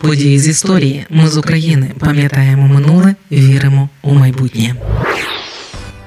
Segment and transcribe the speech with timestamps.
[0.00, 1.06] Події з історії.
[1.10, 4.74] Ми з України пам'ятаємо минуле, віримо у майбутнє.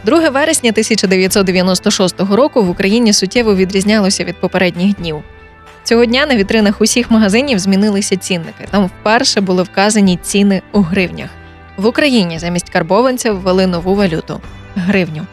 [0.06, 5.24] 2 вересня 1996 року в Україні суттєво відрізнялося від попередніх днів.
[5.84, 8.68] Цього дня на вітринах усіх магазинів змінилися цінники.
[8.70, 11.30] Там вперше були вказані ціни у гривнях.
[11.78, 14.42] В Україні замість карбованця ввели нову валюту
[14.76, 15.28] гривню.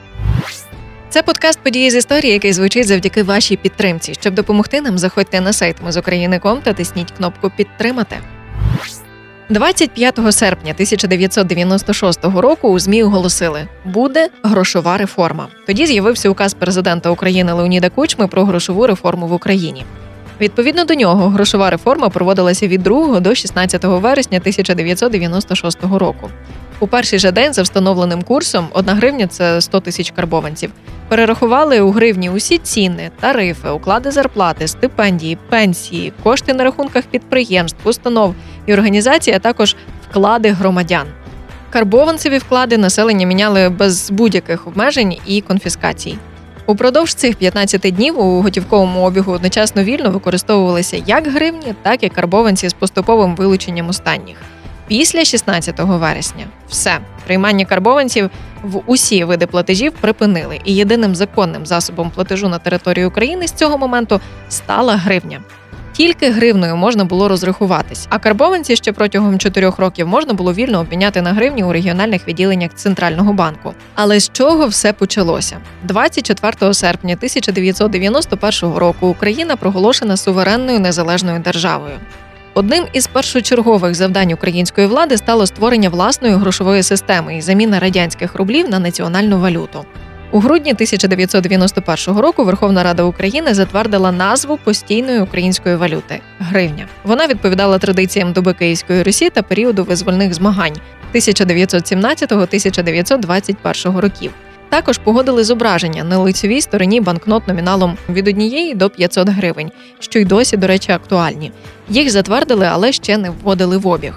[1.09, 4.15] Це подкаст події з історії, який звучить завдяки вашій підтримці.
[4.21, 8.17] Щоб допомогти нам, заходьте на сайт ми з України.ком та тисніть кнопку Підтримати.
[9.51, 15.49] 25 серпня 1996 року у ЗМІ оголосили, буде грошова реформа.
[15.67, 19.85] Тоді з'явився указ президента України Леоніда Кучми про грошову реформу в Україні.
[20.41, 26.31] Відповідно до нього, грошова реформа проводилася від 2 до 16 вересня 1996 року.
[26.81, 30.71] У перший же день за встановленим курсом одна гривня це 100 тисяч карбованців.
[31.11, 38.35] Перерахували у гривні усі ціни, тарифи, уклади зарплати, стипендії, пенсії, кошти на рахунках підприємств, установ
[38.67, 39.77] і організацій, а також
[40.11, 41.07] вклади громадян.
[41.71, 46.19] Карбованцеві вклади населення міняли без будь-яких обмежень і конфіскацій.
[46.67, 52.69] Упродовж цих 15 днів у готівковому обігу одночасно вільно використовувалися як гривні, так і карбованці
[52.69, 54.37] з поступовим вилученням останніх.
[54.91, 58.31] Після 16 вересня все приймання карбованців
[58.63, 63.79] в усі види платежів припинили, і єдиним законним засобом платежу на території України з цього
[63.79, 65.41] моменту стала гривня.
[65.93, 71.23] Тільки гривною можна було розрахуватись, а карбованці ще протягом чотирьох років можна було вільно обміняти
[71.23, 73.75] на гривні у регіональних відділеннях центрального банку.
[73.95, 75.57] Але з чого все почалося?
[75.83, 81.95] 24 серпня 1991 року Україна проголошена суверенною незалежною державою.
[82.55, 88.71] Одним із першочергових завдань української влади стало створення власної грошової системи і заміна радянських рублів
[88.71, 89.85] на національну валюту.
[90.33, 96.87] У грудні 1991 року Верховна Рада України затвердила назву постійної української валюти гривня.
[97.05, 100.77] Вона відповідала традиціям доби Київської Русі та періоду визвольних змагань
[101.15, 104.33] 1917-1921 років.
[104.71, 110.25] Також погодили зображення на лицевій стороні банкнот номіналом від однієї до 500 гривень, що й
[110.25, 111.53] досі, до речі, актуальні.
[111.89, 114.15] Їх затвердили, але ще не вводили в обіг.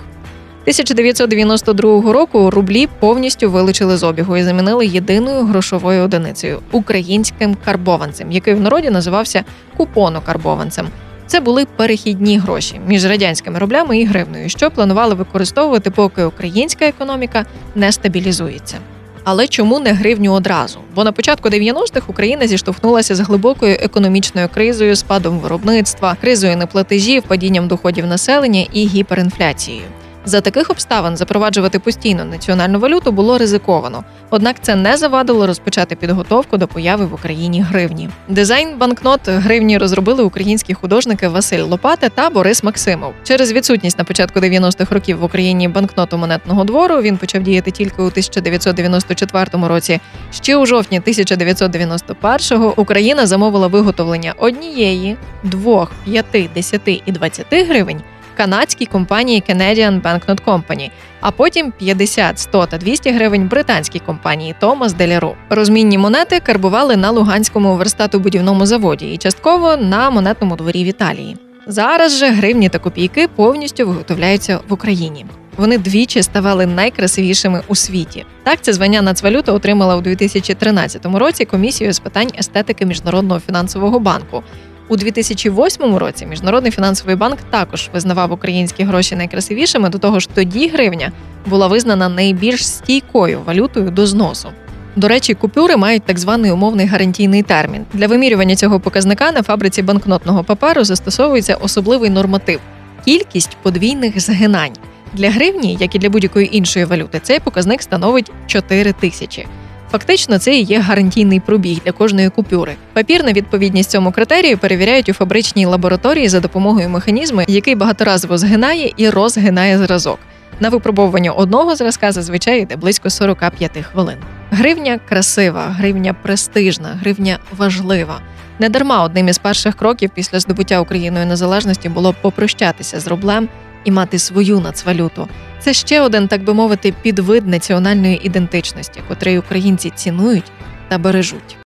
[0.63, 8.53] 1992 року рублі повністю вилучили з обігу і замінили єдиною грошовою одиницею українським карбованцем, який
[8.53, 9.43] в народі називався
[9.77, 10.87] купонокарбованцем.
[11.27, 17.45] Це були перехідні гроші між радянськими рублями і гривною, що планували використовувати, поки українська економіка
[17.75, 18.77] не стабілізується.
[19.23, 20.79] Але чому не гривню одразу?
[20.95, 27.67] Бо на початку 90-х Україна зіштовхнулася з глибокою економічною кризою, спадом виробництва, кризою неплатежів, падінням
[27.67, 29.83] доходів населення і гіперінфляцією.
[30.25, 36.57] За таких обставин запроваджувати постійно національну валюту було ризиковано, однак це не завадило розпочати підготовку
[36.57, 38.09] до появи в Україні гривні.
[38.27, 43.13] Дизайн банкнот гривні розробили українські художники Василь Лопата та Борис Максимов.
[43.23, 48.01] Через відсутність на початку 90-х років в Україні банкноту монетного двору він почав діяти тільки
[48.01, 49.99] у 1994 році.
[50.31, 58.01] Ще у жовтні 1991-го Україна замовила виготовлення однієї, двох, п'яти, десяти і двадцяти гривень
[58.33, 60.89] канадській компанії Canadian Banknote Company,
[61.21, 65.35] а потім 50, 100 та 200 гривень британській компанії Thomas Деляру.
[65.49, 71.37] Розмінні монети карбували на Луганському верстату-будівному заводі і частково на монетному дворі в Італії.
[71.67, 75.25] Зараз же гривні та копійки повністю виготовляються в Україні.
[75.57, 78.25] Вони двічі ставали найкрасивішими у світі.
[78.43, 84.43] Так, це звання нацвалюта отримала у 2013 році комісію з питань естетики міжнародного фінансового банку.
[84.89, 89.89] У 2008 році міжнародний фінансовий банк також визнавав українські гроші найкрасивішими.
[89.89, 91.11] До того ж, тоді гривня
[91.45, 94.49] була визнана найбільш стійкою валютою до зносу.
[94.95, 97.85] До речі, купюри мають так званий умовний гарантійний термін.
[97.93, 102.59] Для вимірювання цього показника на фабриці банкнотного паперу застосовується особливий норматив
[103.05, 104.73] кількість подвійних згинань.
[105.13, 109.45] Для гривні, як і для будь-якої іншої валюти, цей показник становить 4 тисячі.
[109.93, 112.75] Фактично, це і є гарантійний пробіг для кожної купюри.
[112.93, 118.93] Папір на відповідність цьому критерію перевіряють у фабричній лабораторії за допомогою механізму, який багаторазово згинає
[118.97, 120.19] і розгинає зразок.
[120.59, 124.17] На випробовування одного зразка зазвичай йде близько 45 хвилин.
[124.51, 128.19] Гривня красива, гривня престижна, гривня важлива.
[128.59, 133.49] Недарма одним із перших кроків після здобуття Україною незалежності було попрощатися з рублем
[133.83, 135.27] і мати свою нацвалюту.
[135.59, 140.51] Це ще один, так би мовити, підвид національної ідентичності, котрий українці цінують
[140.89, 141.57] та бережуть.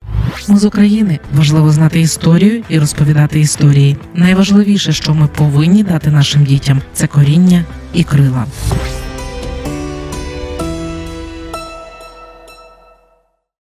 [0.47, 3.97] Ми з України важливо знати історію і розповідати історії.
[4.13, 8.45] Найважливіше, що ми повинні дати нашим дітям, це коріння і крила.